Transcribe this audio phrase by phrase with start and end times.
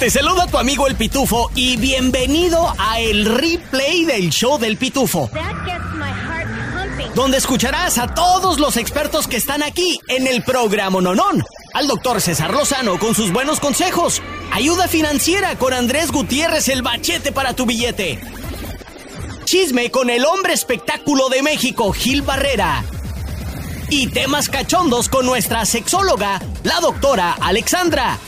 [0.00, 5.28] Te saluda tu amigo el Pitufo y bienvenido a el replay del show del Pitufo.
[7.14, 11.44] Donde escucharás a todos los expertos que están aquí en el programa Nonón.
[11.74, 14.22] Al doctor César Lozano con sus buenos consejos.
[14.52, 18.18] Ayuda financiera con Andrés Gutiérrez, el bachete para tu billete.
[19.44, 22.84] Chisme con el hombre espectáculo de México, Gil Barrera.
[23.90, 28.18] Y temas cachondos con nuestra sexóloga, la doctora Alexandra.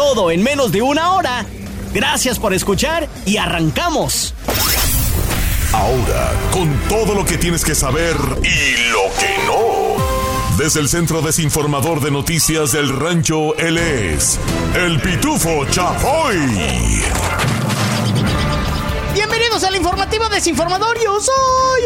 [0.00, 1.44] Todo en menos de una hora.
[1.92, 4.32] Gracias por escuchar y arrancamos.
[5.74, 10.56] Ahora, con todo lo que tienes que saber y lo que no.
[10.56, 14.40] Desde el Centro Desinformador de Noticias del Rancho, él es
[14.74, 16.38] el Pitufo Chapoy.
[19.12, 20.98] Bienvenidos al informativo desinformador.
[21.04, 21.79] Yo soy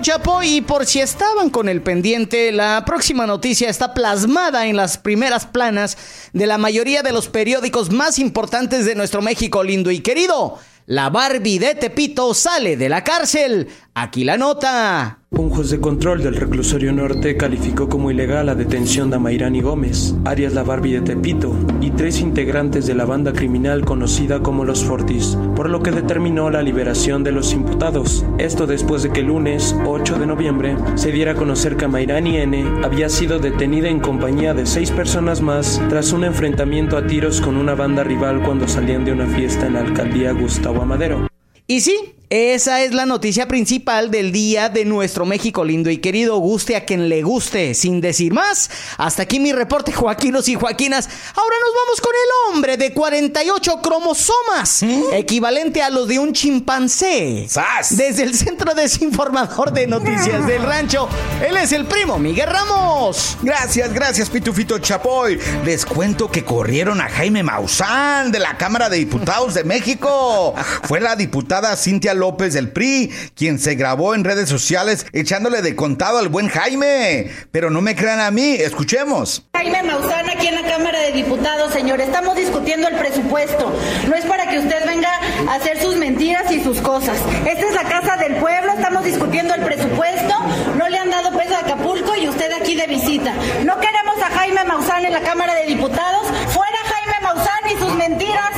[0.00, 0.56] Chapoy.
[0.56, 5.46] Y por si estaban con el pendiente, la próxima noticia está plasmada en las primeras
[5.46, 5.96] planas
[6.32, 10.58] de la mayoría de los periódicos más importantes de nuestro México lindo y querido.
[10.86, 13.68] La Barbie de Tepito sale de la cárcel.
[14.02, 15.18] Aquí la nota.
[15.28, 20.14] Un juez de control del reclusorio norte calificó como ilegal la detención de Mayrani Gómez,
[20.24, 24.82] Arias la Barbie de Tepito y tres integrantes de la banda criminal conocida como los
[24.82, 28.24] Fortis, por lo que determinó la liberación de los imputados.
[28.38, 32.38] Esto después de que el lunes 8 de noviembre se diera a conocer que Mayrani
[32.38, 37.42] N había sido detenida en compañía de seis personas más tras un enfrentamiento a tiros
[37.42, 41.28] con una banda rival cuando salían de una fiesta en la alcaldía Gustavo Amadero.
[41.66, 46.38] Y sí, esa es la noticia principal del día de nuestro México lindo y querido.
[46.38, 47.74] Guste a quien le guste.
[47.74, 51.08] Sin decir más, hasta aquí mi reporte, Joaquinos y Joaquinas.
[51.34, 57.48] Ahora nos vamos con el hombre de 48 cromosomas, equivalente a los de un chimpancé.
[57.90, 61.08] Desde el Centro Desinformador de Noticias del Rancho,
[61.44, 63.38] él es el primo Miguel Ramos.
[63.42, 65.36] Gracias, gracias, Pitufito Chapoy.
[65.64, 70.54] Les cuento que corrieron a Jaime Maussan de la Cámara de Diputados de México.
[70.84, 75.74] Fue la diputada Cintia López del PRI, quien se grabó en redes sociales echándole de
[75.74, 77.30] contado al buen Jaime.
[77.50, 79.48] Pero no me crean a mí, escuchemos.
[79.54, 82.00] Jaime Maussan aquí en la Cámara de Diputados, señor.
[82.00, 83.72] Estamos discutiendo el presupuesto.
[84.06, 85.10] No es para que usted venga
[85.48, 87.16] a hacer sus mentiras y sus cosas.
[87.46, 90.34] Esta es la casa del pueblo, estamos discutiendo el presupuesto.
[90.76, 93.32] No le han dado peso a Acapulco y usted aquí de visita.
[93.64, 96.26] No queremos a Jaime Maussan en la Cámara de Diputados.
[96.48, 98.50] Fuera Jaime Maussan y sus mentiras.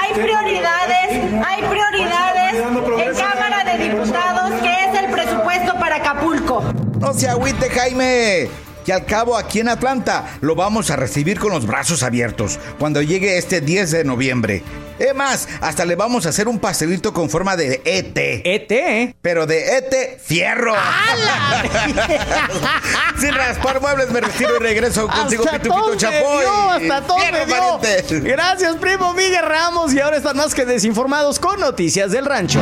[0.00, 6.62] Hay prioridades, hay prioridades en Cámara de Diputados, que es el presupuesto para Acapulco.
[7.00, 8.69] No se agüite, Jaime.
[8.84, 13.02] Que al cabo aquí en Atlanta lo vamos a recibir con los brazos abiertos cuando
[13.02, 14.62] llegue este 10 de noviembre.
[14.98, 18.12] Es más, hasta le vamos a hacer un pastelito con forma de ET.
[18.16, 19.14] ET.
[19.22, 20.74] Pero de ET fierro.
[23.18, 26.40] Sin raspar muebles me retiro y regreso contigo, Hasta me Chapoy.
[26.40, 27.80] dio, hasta todo me dio.
[28.22, 29.94] Gracias, primo Miguel Ramos.
[29.94, 32.60] Y ahora están más que desinformados con noticias del rancho.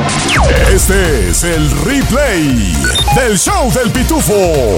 [0.73, 2.73] Este es el replay
[3.15, 4.77] del show del Pitufo.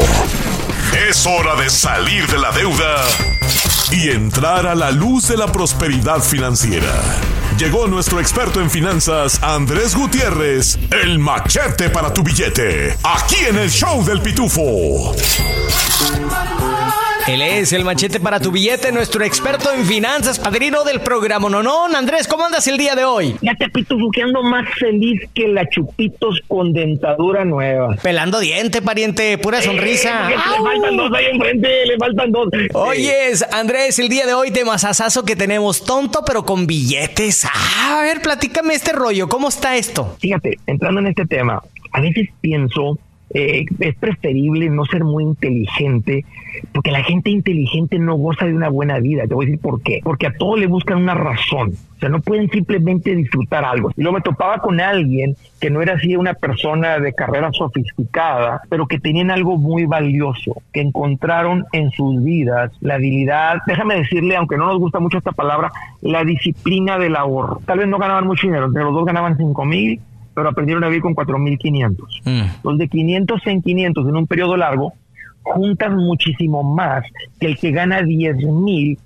[0.93, 3.05] Es hora de salir de la deuda
[3.91, 6.93] y entrar a la luz de la prosperidad financiera.
[7.57, 13.69] Llegó nuestro experto en finanzas, Andrés Gutiérrez, el machete para tu billete, aquí en el
[13.69, 15.15] show del Pitufo.
[17.27, 21.95] Él es el machete para tu billete, nuestro experto en finanzas, padrino del programa Nonón.
[21.95, 23.35] Andrés, ¿cómo andas el día de hoy?
[23.41, 27.95] Ya te pitufo que ando más feliz que la chupitos con dentadura nueva.
[28.01, 30.31] Pelando diente, pariente, pura sonrisa.
[30.31, 32.49] Eh, le faltan dos ahí enfrente, le faltan dos.
[32.73, 37.45] Oyes, Andrés, el día de hoy de masasazo que tenemos tonto, pero con billetes.
[37.45, 40.15] Ah, a ver, platícame este rollo, ¿cómo está esto?
[40.19, 41.61] Fíjate, entrando en este tema,
[41.91, 42.97] a veces pienso,
[43.33, 46.25] eh, es preferible no ser muy inteligente,
[46.73, 49.27] porque la gente inteligente no goza de una buena vida.
[49.27, 50.01] Te voy a decir por qué.
[50.03, 51.73] Porque a todos le buscan una razón.
[51.95, 53.91] O sea, no pueden simplemente disfrutar algo.
[53.95, 58.61] Y luego me topaba con alguien que no era así una persona de carrera sofisticada,
[58.69, 64.35] pero que tenían algo muy valioso, que encontraron en sus vidas la habilidad, déjame decirle,
[64.35, 65.71] aunque no nos gusta mucho esta palabra,
[66.01, 67.61] la disciplina del ahorro.
[67.65, 70.01] Tal vez no ganaban mucho dinero, entre los dos ganaban cinco mil,
[70.33, 72.21] pero aprendieron a vivir con 4.500.
[72.63, 74.93] Los de 500 en 500 en un periodo largo
[75.43, 77.03] juntan muchísimo más
[77.39, 78.97] que el que gana 10.000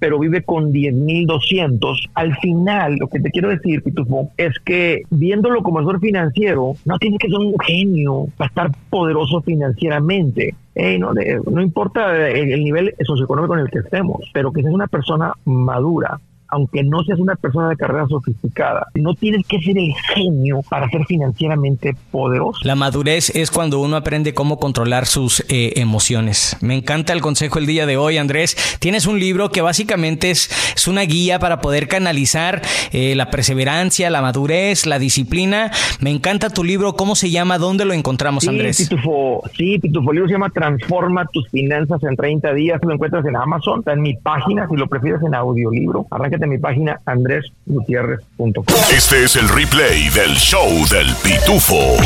[0.00, 2.10] pero vive con 10.200.
[2.14, 6.98] Al final, lo que te quiero decir, Pitufo, es que viéndolo como asesor financiero, no
[6.98, 10.54] tienes que ser un genio para estar poderoso financieramente.
[10.74, 14.60] Eh, no, de- no importa el, el nivel socioeconómico en el que estemos, pero que
[14.62, 16.20] seas una persona madura,
[16.54, 20.88] aunque no seas una persona de carrera sofisticada, no tienes que ser el genio para
[20.88, 22.60] ser financieramente poderoso.
[22.62, 26.56] La madurez es cuando uno aprende cómo controlar sus eh, emociones.
[26.60, 28.56] Me encanta el consejo el día de hoy, Andrés.
[28.78, 32.62] Tienes un libro que básicamente es, es una guía para poder canalizar
[32.92, 35.72] eh, la perseverancia, la madurez, la disciplina.
[36.00, 36.94] Me encanta tu libro.
[36.94, 37.58] ¿Cómo se llama?
[37.58, 38.76] ¿Dónde lo encontramos, Andrés?
[38.78, 42.80] Pitufo, sí, Pitufo, el libro se llama Transforma tus finanzas en 30 días.
[42.84, 46.06] Lo encuentras en Amazon, está en mi página, si lo prefieres en audiolibro.
[46.10, 48.64] Arráncate en mi página andresgutierrez.com.
[48.94, 51.96] Este es el replay del show del Pitufo.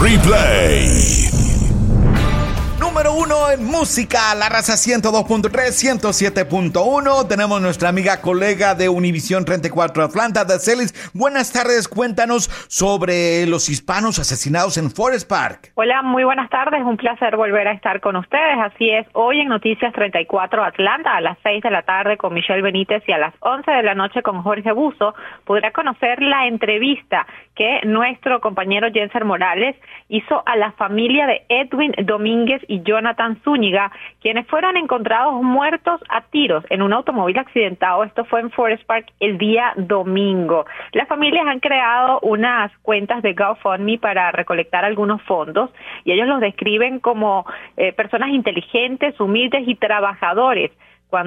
[0.00, 1.51] Replay
[3.14, 7.28] uno en música, la raza 102.3, 107.1.
[7.28, 11.12] Tenemos nuestra amiga colega de Univisión 34 Atlanta, Dacelis.
[11.12, 15.72] Buenas tardes, cuéntanos sobre los hispanos asesinados en Forest Park.
[15.74, 18.56] Hola, muy buenas tardes, un placer volver a estar con ustedes.
[18.58, 22.62] Así es, hoy en Noticias 34 Atlanta, a las 6 de la tarde con Michelle
[22.62, 27.26] Benítez y a las 11 de la noche con Jorge Buzo, podrá conocer la entrevista
[27.54, 29.76] que nuestro compañero Jenser Morales
[30.08, 33.01] hizo a la familia de Edwin Domínguez y Jonathan
[33.44, 33.90] Zúñiga,
[34.20, 38.04] quienes fueron encontrados muertos a tiros en un automóvil accidentado.
[38.04, 40.66] Esto fue en Forest Park el día domingo.
[40.92, 45.70] Las familias han creado unas cuentas de GoFundMe para recolectar algunos fondos
[46.04, 47.44] y ellos los describen como
[47.76, 50.70] eh, personas inteligentes, humildes y trabajadores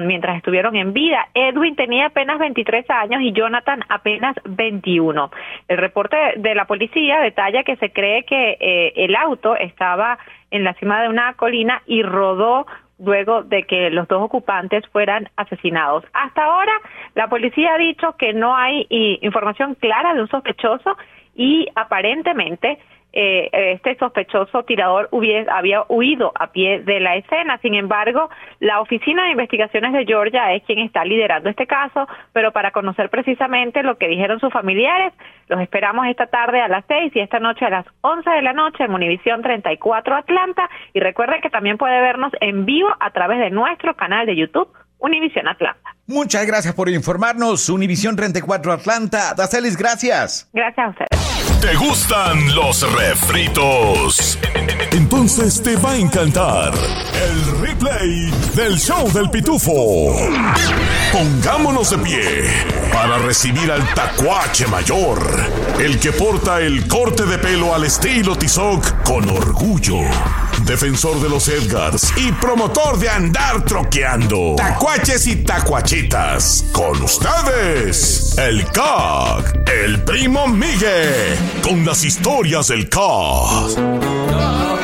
[0.06, 1.28] mientras estuvieron en vida.
[1.34, 5.30] Edwin tenía apenas 23 años y Jonathan apenas 21.
[5.68, 10.18] El reporte de la policía detalla que se cree que eh, el auto estaba
[10.50, 12.66] en la cima de una colina y rodó
[12.98, 16.04] luego de que los dos ocupantes fueran asesinados.
[16.12, 16.72] Hasta ahora,
[17.14, 20.96] la policía ha dicho que no hay información clara de un sospechoso
[21.34, 22.78] y aparentemente
[23.18, 25.08] eh, este sospechoso tirador
[25.50, 27.58] había huido a pie de la escena.
[27.62, 28.28] Sin embargo,
[28.60, 33.08] la Oficina de Investigaciones de Georgia es quien está liderando este caso, pero para conocer
[33.08, 35.14] precisamente lo que dijeron sus familiares,
[35.48, 38.52] los esperamos esta tarde a las 6 y esta noche a las 11 de la
[38.52, 40.68] noche en Univisión 34 Atlanta.
[40.92, 44.68] Y recuerden que también puede vernos en vivo a través de nuestro canal de YouTube
[44.98, 45.96] Univisión Atlanta.
[46.06, 49.32] Muchas gracias por informarnos, Univisión 34 Atlanta.
[49.34, 50.50] Dacelis, gracias.
[50.52, 51.55] Gracias a ustedes.
[51.66, 54.38] ¿Te gustan los refritos?
[54.92, 60.14] Entonces te va a encantar el replay del show del pitufo.
[61.10, 62.22] Pongámonos de pie
[62.92, 65.20] para recibir al tacuache mayor,
[65.80, 70.02] el que porta el corte de pelo al estilo Tizoc con orgullo
[70.64, 74.54] defensor de los Edgars y promotor de andar troqueando.
[74.56, 76.64] Tacuaches y tacuachitas.
[76.72, 83.76] Con ustedes, el CAG, el primo Miguel, con las historias del CAG.
[83.78, 84.76] No no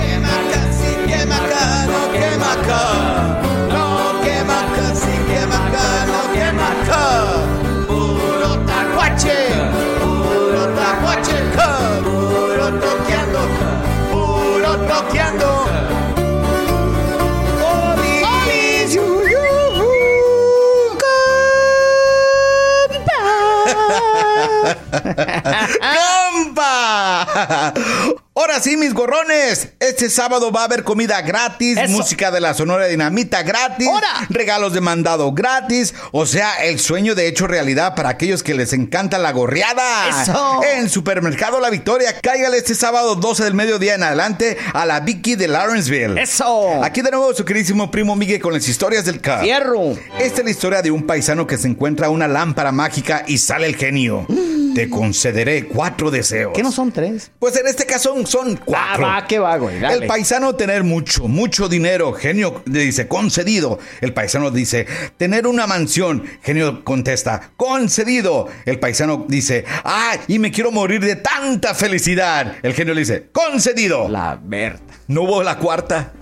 [28.35, 29.69] Ahora sí, mis gorrones.
[29.79, 33.89] Este sábado va a haber comida gratis, música de la Sonora Dinamita gratis,
[34.31, 35.93] regalos de mandado gratis.
[36.13, 40.23] O sea, el sueño de hecho realidad para aquellos que les encanta la gorreada.
[40.23, 40.61] Eso.
[40.75, 45.35] En Supermercado La Victoria, cáigale este sábado 12 del mediodía en adelante a la Vicky
[45.35, 46.19] de Lawrenceville.
[46.19, 46.83] Eso.
[46.83, 49.43] Aquí de nuevo su queridísimo primo Miguel con las historias del car.
[49.43, 49.91] Fierro.
[50.19, 53.67] Esta es la historia de un paisano que se encuentra una lámpara mágica y sale
[53.67, 54.27] el genio.
[54.75, 56.53] Te concederé cuatro deseos.
[56.55, 57.31] ¿Qué no son tres?
[57.39, 59.07] Pues en este caso son cuatro.
[59.07, 59.83] Ah, va, qué va, güey.
[59.85, 62.13] El paisano tener mucho, mucho dinero.
[62.13, 63.79] Genio le dice, concedido.
[64.01, 64.87] El paisano dice,
[65.17, 66.25] tener una mansión.
[66.43, 68.49] Genio contesta, concedido.
[68.65, 72.57] El paisano dice, ah, y me quiero morir de tanta felicidad.
[72.63, 74.09] El genio le dice, concedido.
[74.09, 74.81] La verdad.
[75.09, 76.13] ¿No hubo la cuarta?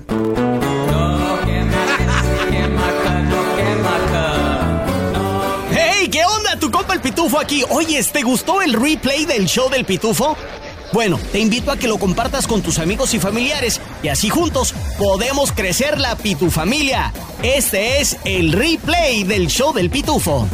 [6.93, 7.65] El Pitufo aquí.
[7.71, 10.37] Oye, ¿te gustó el replay del show del Pitufo?
[10.93, 14.75] Bueno, te invito a que lo compartas con tus amigos y familiares y así juntos
[14.99, 17.13] podemos crecer la Pitufamilia.
[17.43, 20.49] Este es el replay del show del Pitufo.